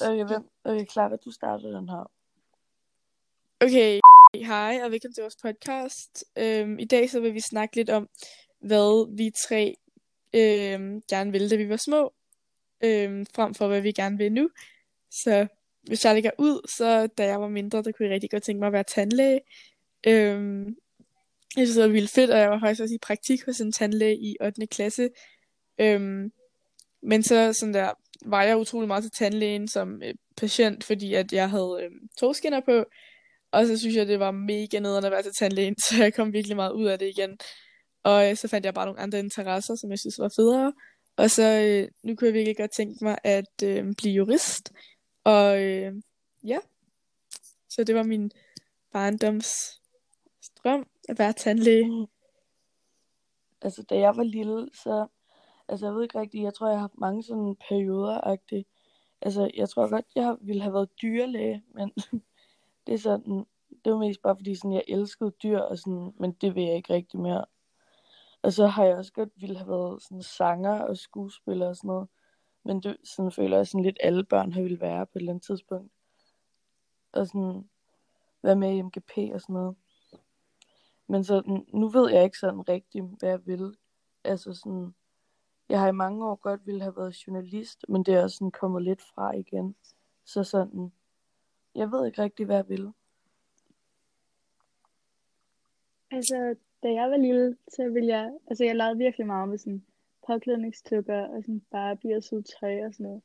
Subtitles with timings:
[0.00, 0.42] Okay, hvem?
[0.64, 2.10] Okay, klar, hvad du starter den her.
[3.60, 4.00] Okay,
[4.34, 6.24] hej og velkommen til vores podcast.
[6.38, 8.08] Øhm, I dag så vil vi snakke lidt om,
[8.60, 9.74] hvad vi tre
[10.34, 12.12] øhm, gerne ville, da vi var små,
[12.84, 14.50] øhm, frem for hvad vi gerne vil nu.
[15.10, 15.46] Så
[15.82, 18.60] hvis jeg lægger ud, så da jeg var mindre, der kunne jeg rigtig godt tænke
[18.60, 19.40] mig at være tandlæge.
[20.06, 20.66] Øhm,
[21.56, 23.72] jeg synes, det var vildt fedt, og jeg var faktisk også i praktik hos en
[23.72, 24.66] tandlæge i 8.
[24.66, 25.08] klasse.
[25.78, 26.32] Øhm,
[27.02, 27.92] men så sådan der,
[28.24, 32.60] var jeg utrolig meget til tandlægen som øh, patient, fordi at jeg havde øh, togskinner
[32.60, 32.84] på.
[33.52, 36.32] Og så synes jeg, det var mega nederen at være til tandlægen, så jeg kom
[36.32, 37.38] virkelig meget ud af det igen.
[38.02, 40.72] Og øh, så fandt jeg bare nogle andre interesser, som jeg synes var federe.
[41.16, 44.72] Og så øh, nu kunne jeg virkelig godt tænke mig at øh, blive jurist.
[45.24, 45.92] Og øh,
[46.44, 46.58] ja,
[47.68, 48.30] så det var min
[48.92, 49.80] barndoms
[50.64, 52.00] drøm at være tandlæge.
[52.00, 52.06] Mm.
[53.62, 55.06] Altså, da jeg var lille, så...
[55.68, 58.62] Altså, jeg ved ikke rigtigt, jeg tror, jeg har haft mange sådan perioder -agtigt.
[59.20, 61.92] Altså, jeg tror godt, jeg ville have været dyrlæge, men
[62.86, 63.46] det er sådan...
[63.84, 66.76] Det var mest bare fordi, sådan, jeg elskede dyr, og sådan, men det vil jeg
[66.76, 67.44] ikke rigtig mere.
[68.42, 71.88] Og så har jeg også godt ville have været sådan sanger og skuespiller og sådan
[71.88, 72.08] noget.
[72.64, 75.32] Men det sådan føler jeg sådan lidt alle børn har ville være på et eller
[75.32, 75.92] andet tidspunkt.
[77.12, 77.68] Og sådan
[78.42, 79.76] være med i MGP og sådan noget.
[81.06, 83.76] Men så nu ved jeg ikke sådan rigtigt, hvad jeg vil.
[84.24, 84.94] Altså sådan,
[85.68, 88.50] jeg har i mange år godt ville have været journalist, men det er også sådan
[88.50, 89.76] kommet lidt fra igen.
[90.24, 90.92] Så sådan,
[91.74, 92.92] jeg ved ikke rigtigt, hvad jeg vil.
[96.10, 99.84] Altså, da jeg var lille, så ville jeg, altså jeg lavede virkelig meget med sådan
[100.26, 103.22] påklædningsdukker og sådan Barbie og søde tøj og sådan noget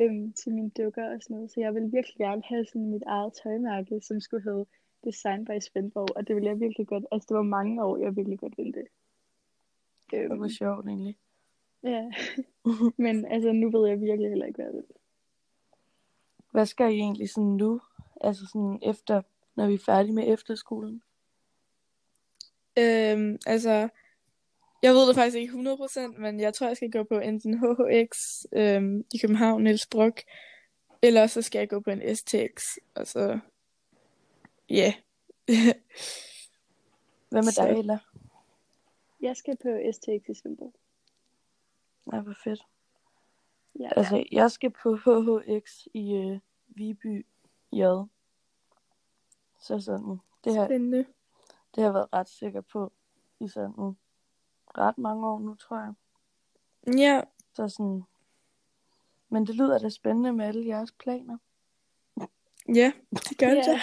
[0.00, 1.50] øhm, til mine dukker og sådan noget.
[1.50, 4.66] Så jeg ville virkelig gerne have sådan mit eget tøjmærke, som skulle hedde
[5.04, 8.16] Design by Svendborg, og det ville jeg virkelig godt, altså det var mange år, jeg
[8.16, 8.86] virkelig godt ville det.
[10.14, 11.16] Øhm, det var sjovt egentlig.
[11.84, 12.10] Ja,
[13.04, 14.84] men altså nu ved jeg virkelig heller ikke, hvad jeg vil.
[16.50, 17.80] Hvad skal I egentlig sådan nu?
[18.20, 19.22] Altså sådan efter,
[19.54, 21.02] når vi er færdige med efterskolen?
[22.78, 23.88] Øhm, altså,
[24.82, 28.44] jeg ved det faktisk ikke 100%, men jeg tror, jeg skal gå på enten HHX
[28.52, 30.22] øhm, i København, Niels Brock,
[31.02, 32.62] eller så skal jeg gå på en STX.
[32.96, 33.38] Altså,
[34.70, 34.94] ja.
[35.50, 35.74] Yeah.
[37.30, 37.98] Hvad med dig, Ella?
[39.20, 40.72] Jeg skal på STX i Svendborg.
[42.06, 42.66] Nej, hvor fedt.
[43.78, 43.88] Ja.
[43.96, 47.26] Altså, jeg skal på HHX i øh, Viby
[47.72, 47.82] J.
[49.60, 50.98] Så sådan, det har, Spændende.
[51.74, 52.92] det har jeg været ret sikker på
[53.40, 53.96] i sådan
[54.78, 55.94] ret mange år nu, tror jeg.
[56.98, 57.22] Ja.
[57.52, 58.04] Så sådan,
[59.28, 61.38] men det lyder da spændende med alle jeres planer.
[62.68, 63.66] Ja, det gør det.
[63.66, 63.80] Ja.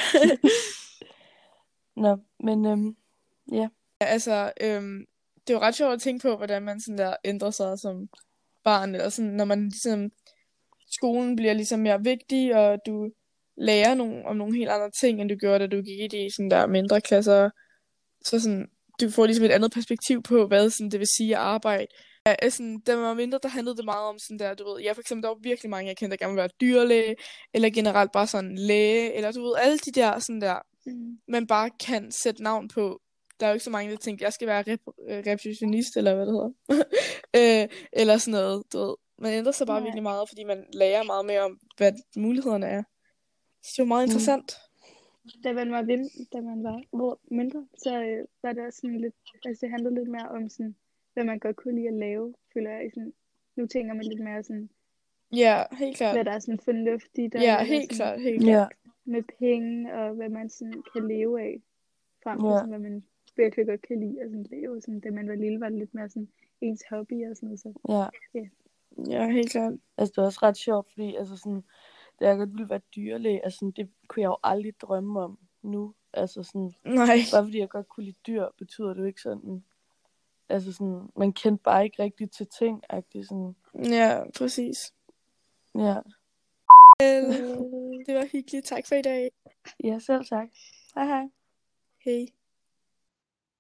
[2.02, 2.98] Nå, men øhm,
[3.52, 3.70] ja.
[4.02, 5.08] Ja, altså, øhm,
[5.52, 8.10] det er jo ret sjovt at tænke på, hvordan man sådan der ændrer sig som
[8.64, 10.12] barn, eller sådan, når man ligesom,
[10.92, 13.10] skolen bliver ligesom mere vigtig, og du
[13.58, 16.30] lærer nogle, om nogle helt andre ting, end du gjorde, da du gik i de
[16.36, 17.50] sådan der mindre klasser.
[18.26, 18.68] Så sådan,
[19.02, 21.88] du får ligesom et andet perspektiv på, hvad sådan, det vil sige at arbejde.
[22.26, 24.82] Ja, sådan, da man var mindre, der handlede det meget om sådan der, du ved,
[24.82, 27.16] ja, for eksempel, der var virkelig mange, jeg kendte, der gerne ville være dyrlæge,
[27.54, 31.18] eller generelt bare sådan læge, eller du ved, alle de der sådan der, Mm.
[31.28, 33.02] man bare kan sætte navn på.
[33.42, 36.16] Der er jo ikke så mange, der tænker, jeg skal være rep- øh, receptionist, eller
[36.16, 36.52] hvad det hedder.
[37.64, 38.96] øh, eller sådan noget, du ved.
[39.18, 39.84] Man ændrer sig bare Nej.
[39.88, 42.84] virkelig meget, fordi man lærer meget mere om, hvad mulighederne er.
[43.64, 44.10] Så det er jo meget Mm.
[44.10, 44.56] interessant.
[45.44, 49.16] Da man var, vind, da man var mindre, så øh, var det også sådan lidt,
[49.46, 50.76] altså det handlede lidt mere om sådan,
[51.14, 52.92] hvad man godt kunne lide at lave, føler jeg.
[52.94, 53.14] Sådan,
[53.56, 54.70] nu tænker man lidt mere sådan,
[55.36, 56.16] Ja, helt klart.
[56.16, 58.72] hvad der er sådan fornuftigt, og Ja, helt sådan, klart, helt klart.
[58.86, 61.62] Ja, med penge, og hvad man sådan kan leve af,
[62.24, 62.58] frem for Ja.
[62.58, 63.04] sådan, hvad man
[63.36, 64.82] virkelig godt kan lide at sådan leve.
[64.82, 66.30] Sådan, da man var lille, var det lidt mere sådan
[66.62, 67.60] ens hobby og sådan noget.
[67.60, 67.74] Så.
[68.34, 68.46] ja.
[69.10, 69.74] Ja, helt klart.
[69.98, 71.64] Altså, det er også ret sjovt, fordi altså sådan,
[72.20, 75.40] da jeg godt ville være dyrlæge, altså sådan, det kunne jeg jo aldrig drømme om
[75.62, 75.94] nu.
[76.14, 77.18] Altså sådan, Nej.
[77.34, 79.64] bare fordi jeg godt kunne lide dyr, betyder det jo ikke sådan,
[80.50, 84.94] altså sådan, man kendte bare ikke rigtigt til ting, agtigt sådan, Ja, præcis.
[85.76, 85.96] ja.
[88.06, 88.66] Det var hyggeligt.
[88.66, 89.32] Tak for i dag.
[89.84, 90.48] Ja, selv tak.
[90.96, 91.30] Hej hej.
[92.06, 92.26] Hej.